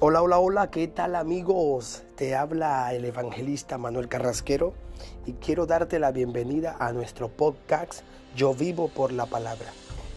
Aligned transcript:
Hola, 0.00 0.22
hola, 0.22 0.38
hola, 0.38 0.70
¿qué 0.70 0.86
tal 0.86 1.16
amigos? 1.16 2.04
Te 2.14 2.36
habla 2.36 2.94
el 2.94 3.04
evangelista 3.04 3.78
Manuel 3.78 4.06
Carrasquero 4.06 4.72
y 5.26 5.32
quiero 5.32 5.66
darte 5.66 5.98
la 5.98 6.12
bienvenida 6.12 6.76
a 6.78 6.92
nuestro 6.92 7.26
podcast 7.26 8.02
Yo 8.36 8.54
vivo 8.54 8.86
por 8.86 9.12
la 9.12 9.26
palabra. 9.26 9.72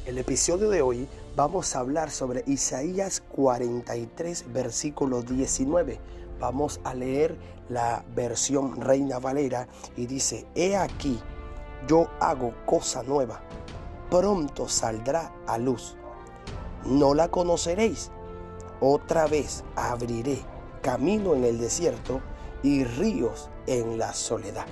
El 0.05 0.19
episodio 0.19 0.69
de 0.69 0.83
hoy 0.83 1.07
vamos 1.35 1.75
a 1.75 1.79
hablar 1.79 2.11
sobre 2.11 2.43
Isaías 2.45 3.23
43, 3.31 4.53
versículo 4.53 5.23
19. 5.23 5.99
Vamos 6.39 6.79
a 6.83 6.93
leer 6.93 7.35
la 7.67 8.05
versión 8.13 8.79
Reina 8.81 9.17
Valera 9.17 9.67
y 9.97 10.05
dice, 10.05 10.45
He 10.53 10.75
aquí, 10.75 11.19
yo 11.87 12.07
hago 12.19 12.53
cosa 12.67 13.01
nueva, 13.01 13.41
pronto 14.11 14.69
saldrá 14.69 15.33
a 15.47 15.57
luz. 15.57 15.95
No 16.85 17.15
la 17.15 17.29
conoceréis 17.29 18.11
otra 18.81 19.27
vez 19.27 19.63
abriré 19.75 20.39
camino 20.81 21.35
en 21.35 21.45
el 21.45 21.59
desierto 21.59 22.19
y 22.63 22.83
ríos 22.83 23.49
en 23.67 23.97
la 23.97 24.13
soledad. 24.13 24.65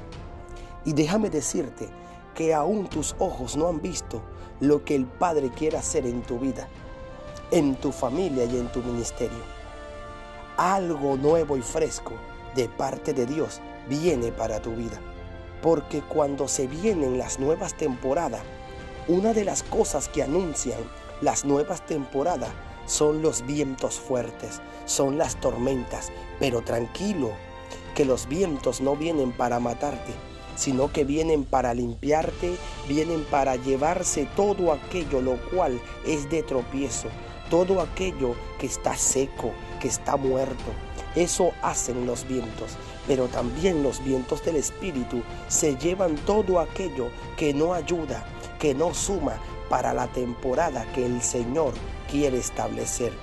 Y 0.83 0.93
déjame 0.93 1.29
decirte 1.29 1.87
que 2.33 2.53
aún 2.53 2.87
tus 2.87 3.15
ojos 3.19 3.55
no 3.55 3.67
han 3.67 3.81
visto 3.81 4.21
lo 4.59 4.83
que 4.83 4.95
el 4.95 5.05
Padre 5.05 5.51
quiere 5.51 5.77
hacer 5.77 6.05
en 6.05 6.23
tu 6.23 6.39
vida, 6.39 6.67
en 7.51 7.75
tu 7.75 7.91
familia 7.91 8.45
y 8.45 8.57
en 8.57 8.71
tu 8.71 8.81
ministerio. 8.81 9.43
Algo 10.57 11.15
nuevo 11.15 11.55
y 11.55 11.61
fresco 11.61 12.13
de 12.55 12.67
parte 12.67 13.13
de 13.13 13.25
Dios 13.25 13.61
viene 13.87 14.31
para 14.31 14.59
tu 14.59 14.71
vida. 14.71 14.99
Porque 15.61 16.01
cuando 16.01 16.47
se 16.47 16.67
vienen 16.67 17.17
las 17.17 17.39
nuevas 17.39 17.75
temporadas, 17.75 18.41
una 19.07 19.33
de 19.33 19.45
las 19.45 19.63
cosas 19.63 20.09
que 20.09 20.23
anuncian 20.23 20.79
las 21.21 21.45
nuevas 21.45 21.85
temporadas 21.85 22.49
son 22.89 23.21
los 23.21 23.45
vientos 23.45 23.99
fuertes, 23.99 24.61
son 24.85 25.19
las 25.19 25.39
tormentas, 25.39 26.11
pero 26.39 26.63
tranquilo, 26.63 27.31
que 27.93 28.03
los 28.03 28.27
vientos 28.27 28.81
no 28.81 28.95
vienen 28.95 29.31
para 29.31 29.59
matarte, 29.59 30.11
sino 30.55 30.91
que 30.91 31.03
vienen 31.03 31.45
para 31.45 31.75
limpiarte, 31.75 32.55
vienen 32.87 33.23
para 33.29 33.55
llevarse 33.57 34.27
todo 34.35 34.73
aquello 34.73 35.21
lo 35.21 35.37
cual 35.51 35.79
es 36.03 36.31
de 36.31 36.41
tropiezo, 36.41 37.09
todo 37.51 37.79
aquello 37.79 38.33
que 38.57 38.65
está 38.65 38.95
seco, 38.95 39.51
que 39.79 39.87
está 39.87 40.17
muerto. 40.17 40.71
Eso 41.15 41.51
hacen 41.61 42.07
los 42.07 42.27
vientos, 42.27 42.71
pero 43.07 43.27
también 43.27 43.83
los 43.83 44.03
vientos 44.03 44.43
del 44.43 44.55
Espíritu 44.55 45.21
se 45.47 45.75
llevan 45.75 46.15
todo 46.25 46.59
aquello 46.59 47.09
que 47.37 47.53
no 47.53 47.75
ayuda, 47.75 48.25
que 48.57 48.73
no 48.73 48.95
suma 48.95 49.39
para 49.69 49.93
la 49.93 50.07
temporada 50.07 50.91
que 50.93 51.05
el 51.05 51.21
Señor 51.21 51.73
quiere 52.11 52.37
establecer. 52.37 53.13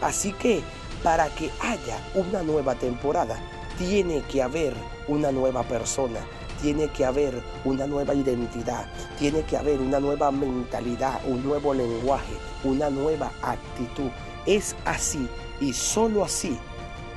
Así 0.00 0.32
que 0.32 0.62
para 1.02 1.28
que 1.28 1.50
haya 1.60 1.98
una 2.14 2.42
nueva 2.42 2.74
temporada, 2.74 3.38
tiene 3.78 4.22
que 4.22 4.42
haber 4.42 4.74
una 5.08 5.30
nueva 5.30 5.62
persona, 5.62 6.20
tiene 6.60 6.88
que 6.88 7.04
haber 7.04 7.42
una 7.64 7.86
nueva 7.86 8.14
identidad, 8.14 8.86
tiene 9.18 9.42
que 9.42 9.56
haber 9.56 9.80
una 9.80 10.00
nueva 10.00 10.30
mentalidad, 10.30 11.20
un 11.26 11.44
nuevo 11.44 11.74
lenguaje, 11.74 12.32
una 12.64 12.90
nueva 12.90 13.30
actitud. 13.42 14.10
Es 14.46 14.74
así 14.84 15.28
y 15.60 15.72
solo 15.72 16.24
así 16.24 16.58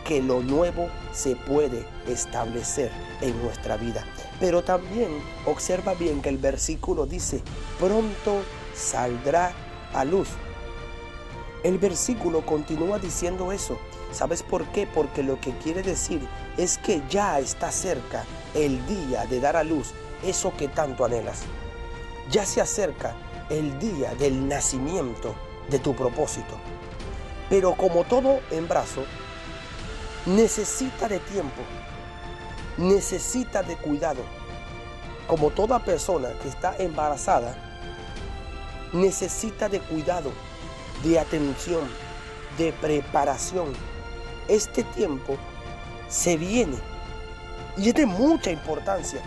que 0.06 0.22
lo 0.22 0.42
nuevo 0.42 0.90
se 1.14 1.36
puede 1.36 1.86
establecer 2.08 2.92
en 3.22 3.42
nuestra 3.42 3.78
vida. 3.78 4.04
Pero 4.40 4.64
también 4.64 5.10
observa 5.46 5.94
bien 5.94 6.22
que 6.22 6.30
el 6.30 6.38
versículo 6.38 7.06
dice, 7.06 7.42
pronto 7.80 8.42
saldrá 8.76 9.52
a 9.94 10.06
luz 10.06 10.28
el 11.64 11.78
versículo 11.78 12.46
continúa 12.46 13.00
diciendo 13.00 13.52
eso. 13.52 13.78
¿Sabes 14.12 14.44
por 14.44 14.66
qué? 14.68 14.88
Porque 14.88 15.24
lo 15.24 15.40
que 15.40 15.52
quiere 15.58 15.84
decir 15.84 16.26
es 16.58 16.78
que 16.78 17.02
ya 17.10 17.40
está 17.40 17.72
cerca 17.72 18.26
el 18.54 18.86
día 18.88 19.26
de 19.26 19.40
dar 19.40 19.58
a 19.58 19.64
luz 19.64 19.94
eso 20.24 20.54
que 20.56 20.68
tanto 20.68 21.06
anhelas. 21.06 21.42
Ya 22.32 22.46
se 22.46 22.62
acerca 22.62 23.16
el 23.50 23.78
día 23.80 24.14
del 24.16 24.48
nacimiento 24.48 25.36
de 25.70 25.80
tu 25.80 25.96
propósito. 25.96 26.58
Pero 27.50 27.76
como 27.76 28.04
todo 28.04 28.40
embarazo, 28.52 29.04
necesita 30.26 31.08
de 31.08 31.20
tiempo, 31.20 31.62
necesita 32.78 33.64
de 33.64 33.76
cuidado. 33.76 34.22
Como 35.28 35.52
toda 35.52 35.80
persona 35.80 36.30
que 36.42 36.48
está 36.48 36.76
embarazada, 36.78 37.56
necesita 38.94 39.70
de 39.70 39.80
cuidado 39.80 40.32
de 41.04 41.20
atención, 41.20 41.84
de 42.58 42.74
preparación. 42.74 43.74
Este 44.48 44.84
tiempo 44.84 45.38
se 46.10 46.38
viene 46.38 46.78
y 47.78 47.90
es 47.90 47.96
de 47.96 48.06
mucha 48.06 48.52
importancia 48.52 49.22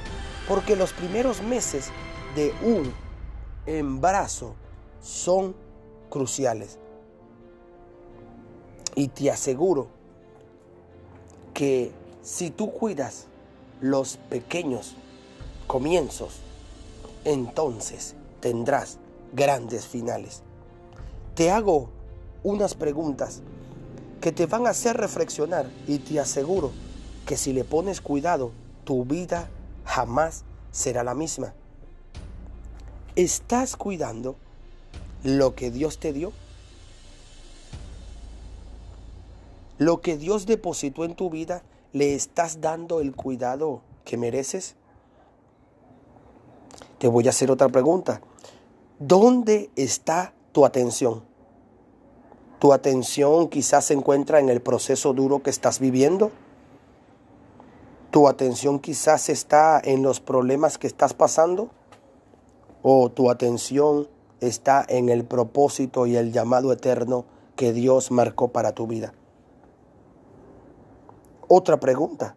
porque 0.49 0.77
los 0.77 0.93
primeros 0.93 1.41
meses 1.43 1.91
de 2.35 2.53
un 2.63 2.93
embarazo 3.67 4.55
son 5.01 5.55
cruciales. 6.11 6.79
Y 8.95 9.09
te 9.09 9.31
aseguro 9.31 9.89
que 11.55 11.93
si 12.23 12.51
tú 12.51 12.73
cuidas 12.73 13.27
los 13.81 14.17
pequeños 14.17 14.95
comienzos, 15.67 16.41
entonces 17.25 18.15
tendrás 18.41 18.99
grandes 19.33 19.87
finales 19.87 20.43
te 21.35 21.51
hago 21.51 21.91
unas 22.43 22.75
preguntas 22.75 23.41
que 24.21 24.33
te 24.33 24.47
van 24.47 24.67
a 24.67 24.71
hacer 24.71 24.97
reflexionar 24.97 25.71
y 25.87 25.99
te 25.99 26.21
aseguro 26.21 26.71
que 27.27 27.37
si 27.37 27.53
le 27.53 27.65
pones 27.65 28.01
cuidado, 28.01 28.53
tu 28.85 29.05
vida 29.05 29.49
jamás 29.85 30.45
será 30.71 31.05
la 31.05 31.15
misma. 31.15 31.55
¿Estás 33.17 33.77
cuidando 33.77 34.37
lo 35.23 35.55
que 35.55 35.71
Dios 35.71 35.99
te 35.99 36.13
dio? 36.13 36.33
¿Lo 39.79 40.01
que 40.01 40.17
Dios 40.17 40.47
depositó 40.47 41.05
en 41.05 41.15
tu 41.15 41.29
vida, 41.29 41.63
le 41.93 42.15
estás 42.15 42.61
dando 42.61 43.01
el 43.01 43.15
cuidado 43.15 43.83
que 44.05 44.17
mereces? 44.17 44.77
Te 46.99 47.09
voy 47.09 47.27
a 47.27 47.31
hacer 47.31 47.51
otra 47.51 47.69
pregunta. 47.69 48.21
¿Dónde 49.01 49.71
está 49.75 50.33
tu 50.53 50.65
atención. 50.65 51.25
Tu 52.59 52.73
atención 52.73 53.49
quizás 53.49 53.87
se 53.87 53.95
encuentra 53.95 54.39
en 54.39 54.49
el 54.49 54.61
proceso 54.61 55.13
duro 55.13 55.43
que 55.43 55.51
estás 55.51 55.81
viviendo. 55.81 56.31
Tu 58.11 58.29
atención 58.29 58.79
quizás 58.79 59.29
está 59.29 59.81
en 59.83 60.03
los 60.03 60.21
problemas 60.21 60.79
que 60.79 60.87
estás 60.87 61.15
pasando. 61.15 61.71
O 62.83 63.11
tu 63.11 63.31
atención 63.31 64.07
está 64.41 64.85
en 64.89 65.09
el 65.09 65.25
propósito 65.25 66.07
y 66.07 66.17
el 66.17 66.33
llamado 66.33 66.73
eterno 66.73 67.25
que 67.57 67.73
Dios 67.73 68.11
marcó 68.11 68.49
para 68.49 68.73
tu 68.73 68.87
vida. 68.87 69.13
Otra 71.49 71.81
pregunta. 71.81 72.37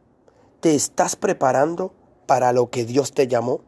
¿Te 0.60 0.74
estás 0.74 1.16
preparando 1.16 1.94
para 2.26 2.52
lo 2.52 2.72
que 2.72 2.86
Dios 2.86 3.12
te 3.12 3.28
llamó? 3.28 3.62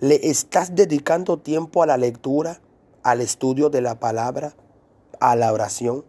¿Le 0.00 0.28
estás 0.28 0.74
dedicando 0.74 1.38
tiempo 1.38 1.82
a 1.82 1.86
la 1.86 1.96
lectura, 1.96 2.60
al 3.06 3.20
estudio 3.20 3.70
de 3.70 3.80
la 3.80 4.00
palabra, 4.00 4.56
a 5.20 5.36
la 5.36 5.52
oración? 5.52 6.04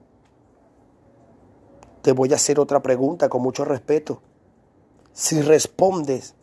Te 2.02 2.12
voy 2.12 2.32
a 2.34 2.38
hacer 2.38 2.60
otra 2.60 2.82
pregunta 2.82 3.30
con 3.30 3.44
mucho 3.44 3.66
respeto. 3.66 4.24
Si 5.14 5.44
respondes 5.44 6.34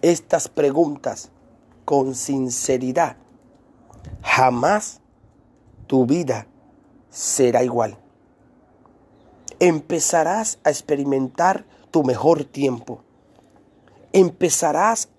estas 0.00 0.48
preguntas 0.48 1.30
con 1.84 2.14
sinceridad, 2.14 3.18
jamás 4.22 5.02
tu 5.86 6.06
vida 6.06 6.46
será 7.10 7.62
igual. 7.62 7.98
Empezarás 9.60 10.58
a 10.64 10.70
experimentar 10.70 11.66
tu 11.90 12.02
mejor 12.02 12.44
tiempo. 12.44 13.02
Empezarás 14.14 15.10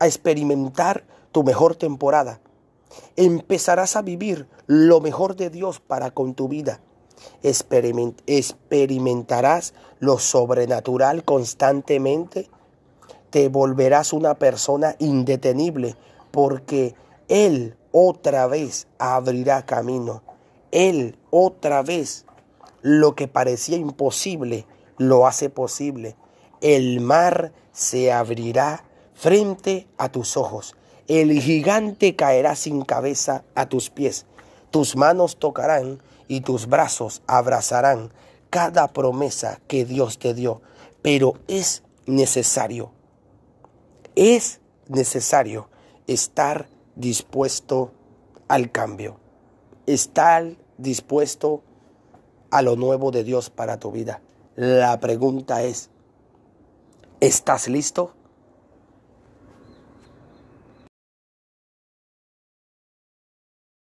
a 0.00 0.08
experimentar 0.08 1.04
tu 1.30 1.44
mejor 1.44 1.76
temporada 1.76 2.40
empezarás 3.16 3.96
a 3.96 4.02
vivir 4.02 4.46
lo 4.66 5.00
mejor 5.00 5.34
de 5.36 5.48
Dios 5.50 5.80
para 5.80 6.10
con 6.10 6.34
tu 6.34 6.48
vida. 6.48 6.80
experimentarás 7.42 9.74
lo 10.00 10.18
sobrenatural 10.18 11.24
constantemente. 11.24 12.50
Te 13.30 13.48
volverás 13.48 14.12
una 14.12 14.34
persona 14.34 14.96
indetenible 14.98 15.96
porque 16.30 16.94
Él 17.28 17.76
otra 17.92 18.46
vez 18.46 18.88
abrirá 18.98 19.64
camino. 19.64 20.22
Él 20.70 21.16
otra 21.30 21.82
vez 21.82 22.26
lo 22.80 23.14
que 23.14 23.28
parecía 23.28 23.76
imposible 23.76 24.66
lo 24.98 25.26
hace 25.26 25.50
posible. 25.50 26.16
El 26.60 27.00
mar 27.00 27.52
se 27.72 28.12
abrirá 28.12 28.84
frente 29.14 29.88
a 29.98 30.10
tus 30.10 30.36
ojos 30.36 30.74
el 31.08 31.40
gigante 31.40 32.16
caerá 32.16 32.54
sin 32.56 32.82
cabeza 32.82 33.44
a 33.54 33.66
tus 33.66 33.90
pies. 33.90 34.26
Tus 34.70 34.96
manos 34.96 35.36
tocarán 35.38 36.00
y 36.28 36.40
tus 36.40 36.66
brazos 36.66 37.22
abrazarán 37.26 38.12
cada 38.50 38.88
promesa 38.88 39.60
que 39.66 39.84
Dios 39.84 40.18
te 40.18 40.34
dio, 40.34 40.62
pero 41.02 41.34
es 41.48 41.82
necesario, 42.06 42.92
es 44.14 44.60
necesario 44.88 45.68
estar 46.06 46.68
dispuesto 46.94 47.92
al 48.48 48.70
cambio, 48.70 49.16
estar 49.86 50.56
dispuesto 50.78 51.62
a 52.50 52.62
lo 52.62 52.76
nuevo 52.76 53.10
de 53.10 53.24
Dios 53.24 53.50
para 53.50 53.78
tu 53.78 53.90
vida. 53.90 54.20
La 54.54 55.00
pregunta 55.00 55.62
es, 55.62 55.88
¿estás 57.20 57.68
listo? 57.68 58.14